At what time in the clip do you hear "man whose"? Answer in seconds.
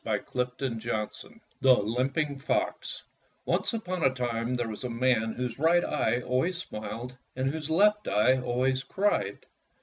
4.89-5.59